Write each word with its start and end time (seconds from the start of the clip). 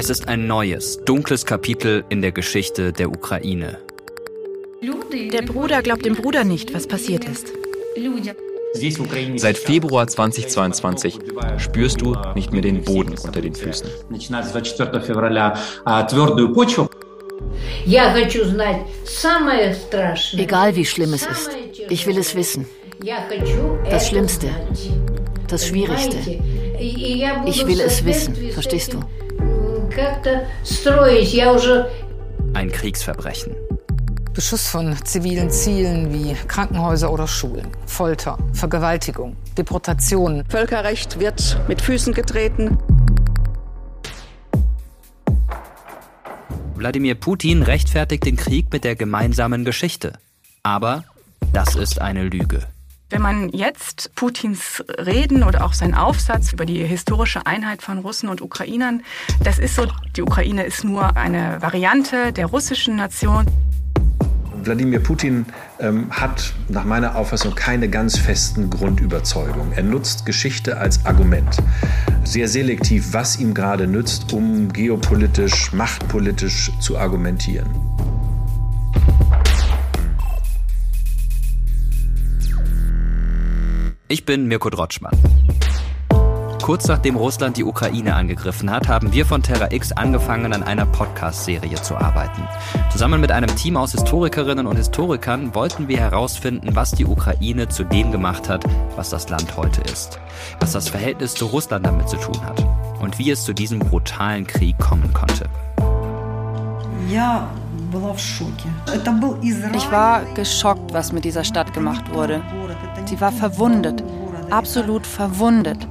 Es 0.00 0.10
ist 0.10 0.28
ein 0.28 0.46
neues, 0.46 1.00
dunkles 1.04 1.44
Kapitel 1.44 2.04
in 2.08 2.22
der 2.22 2.30
Geschichte 2.30 2.92
der 2.92 3.08
Ukraine. 3.10 3.78
Der 5.32 5.42
Bruder 5.42 5.82
glaubt 5.82 6.04
dem 6.04 6.14
Bruder 6.14 6.44
nicht, 6.44 6.72
was 6.72 6.86
passiert 6.86 7.24
ist. 7.24 7.48
Seit 9.34 9.58
Februar 9.58 10.06
2022 10.06 11.18
spürst 11.56 12.00
du 12.00 12.14
nicht 12.36 12.52
mehr 12.52 12.62
den 12.62 12.84
Boden 12.84 13.16
unter 13.24 13.40
den 13.40 13.56
Füßen. 13.56 13.90
Egal 20.36 20.76
wie 20.76 20.84
schlimm 20.84 21.12
es 21.12 21.26
ist, 21.26 21.50
ich 21.88 22.06
will 22.06 22.18
es 22.18 22.36
wissen. 22.36 22.66
Das 23.90 24.08
Schlimmste, 24.08 24.48
das 25.48 25.66
Schwierigste. 25.66 26.18
Ich 27.46 27.66
will 27.66 27.80
es 27.80 28.04
wissen, 28.04 28.36
verstehst 28.52 28.92
du? 28.92 29.00
Ein 32.54 32.70
Kriegsverbrechen. 32.70 33.56
Beschuss 34.32 34.68
von 34.68 34.96
zivilen 35.04 35.50
Zielen 35.50 36.12
wie 36.12 36.34
Krankenhäuser 36.46 37.12
oder 37.12 37.26
Schulen, 37.26 37.66
Folter, 37.84 38.38
Vergewaltigung, 38.52 39.36
Deportation. 39.56 40.44
Völkerrecht 40.48 41.18
wird 41.18 41.58
mit 41.66 41.82
Füßen 41.82 42.14
getreten. 42.14 42.78
Wladimir 46.76 47.16
Putin 47.16 47.64
rechtfertigt 47.64 48.24
den 48.24 48.36
Krieg 48.36 48.72
mit 48.72 48.84
der 48.84 48.94
gemeinsamen 48.94 49.64
Geschichte. 49.64 50.12
Aber 50.62 51.02
das 51.52 51.74
ist 51.74 52.00
eine 52.00 52.22
Lüge. 52.22 52.68
Wenn 53.10 53.22
man 53.22 53.48
jetzt 53.50 54.14
Putins 54.16 54.84
Reden 54.98 55.42
oder 55.42 55.64
auch 55.64 55.72
seinen 55.72 55.94
Aufsatz 55.94 56.52
über 56.52 56.66
die 56.66 56.84
historische 56.84 57.46
Einheit 57.46 57.80
von 57.80 57.98
Russen 57.98 58.28
und 58.28 58.42
Ukrainern, 58.42 59.02
das 59.42 59.58
ist 59.58 59.76
so, 59.76 59.86
die 60.14 60.20
Ukraine 60.20 60.64
ist 60.64 60.84
nur 60.84 61.16
eine 61.16 61.62
Variante 61.62 62.34
der 62.34 62.46
russischen 62.46 62.96
Nation. 62.96 63.46
Wladimir 64.62 65.00
Putin 65.00 65.46
ähm, 65.80 66.10
hat 66.10 66.52
nach 66.68 66.84
meiner 66.84 67.16
Auffassung 67.16 67.54
keine 67.54 67.88
ganz 67.88 68.18
festen 68.18 68.68
Grundüberzeugungen. 68.68 69.72
Er 69.72 69.84
nutzt 69.84 70.26
Geschichte 70.26 70.76
als 70.76 71.06
Argument. 71.06 71.56
Sehr 72.24 72.48
selektiv, 72.48 73.14
was 73.14 73.38
ihm 73.38 73.54
gerade 73.54 73.86
nützt, 73.86 74.34
um 74.34 74.70
geopolitisch, 74.70 75.72
machtpolitisch 75.72 76.72
zu 76.80 76.98
argumentieren. 76.98 77.87
Ich 84.10 84.24
bin 84.24 84.46
Mirko 84.46 84.70
Drotschmann. 84.70 85.12
Kurz 86.62 86.88
nachdem 86.88 87.16
Russland 87.16 87.58
die 87.58 87.64
Ukraine 87.64 88.14
angegriffen 88.14 88.70
hat, 88.70 88.88
haben 88.88 89.12
wir 89.12 89.26
von 89.26 89.42
Terra 89.42 89.70
X 89.70 89.92
angefangen, 89.92 90.54
an 90.54 90.62
einer 90.62 90.86
Podcast-Serie 90.86 91.74
zu 91.82 91.94
arbeiten. 91.94 92.42
Zusammen 92.90 93.20
mit 93.20 93.30
einem 93.30 93.54
Team 93.54 93.76
aus 93.76 93.92
Historikerinnen 93.92 94.66
und 94.66 94.76
Historikern 94.76 95.54
wollten 95.54 95.88
wir 95.88 95.98
herausfinden, 95.98 96.74
was 96.74 96.92
die 96.92 97.04
Ukraine 97.04 97.68
zu 97.68 97.84
dem 97.84 98.10
gemacht 98.10 98.48
hat, 98.48 98.64
was 98.96 99.10
das 99.10 99.28
Land 99.28 99.58
heute 99.58 99.82
ist. 99.82 100.18
Was 100.58 100.72
das 100.72 100.88
Verhältnis 100.88 101.34
zu 101.34 101.44
Russland 101.44 101.84
damit 101.84 102.08
zu 102.08 102.16
tun 102.16 102.42
hat. 102.46 102.64
Und 103.00 103.18
wie 103.18 103.30
es 103.30 103.44
zu 103.44 103.52
diesem 103.52 103.78
brutalen 103.78 104.46
Krieg 104.46 104.78
kommen 104.78 105.12
konnte. 105.12 105.50
Ich 109.74 109.90
war 109.90 110.22
geschockt, 110.34 110.92
was 110.92 111.12
mit 111.12 111.24
dieser 111.24 111.44
Stadt 111.44 111.72
gemacht 111.72 112.12
wurde. 112.12 112.42
Sie 113.06 113.20
war 113.20 113.32
verwundet, 113.32 114.02
absolut 114.50 115.06
verwundet. 115.06 115.86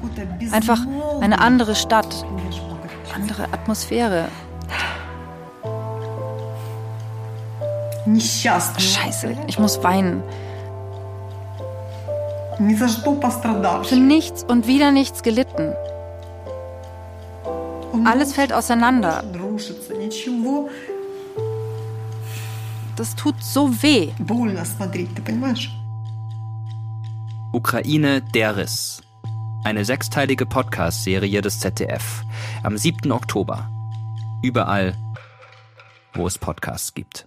Einfach 0.52 0.80
eine 1.22 1.40
andere 1.40 1.76
Stadt, 1.76 2.26
andere 3.16 3.46
Atmosphäre. 3.52 4.26
Scheiße, 8.80 9.36
ich 9.48 9.60
muss 9.60 9.84
weinen. 9.84 10.24
Für 13.84 13.96
nichts 13.96 14.44
und 14.44 14.68
wieder 14.68 14.92
nichts 14.92 15.24
gelitten. 15.24 15.74
Alles 18.06 18.34
fällt 18.34 18.54
auseinander. 18.54 19.24
Das 22.98 23.16
tut 23.16 23.36
so 23.44 23.84
weh. 23.84 24.12
Ukraine 27.54 28.24
der 28.34 28.58
Riss. 28.58 29.04
Eine 29.64 29.86
sechsteilige 29.86 30.48
Podcast-Serie 30.48 31.42
des 31.44 31.60
ZDF. 31.60 32.24
Am 32.64 32.76
7. 32.76 33.12
Oktober. 33.12 33.70
Überall, 34.42 34.96
wo 36.16 36.26
es 36.26 36.40
Podcasts 36.40 36.96
gibt. 36.96 37.27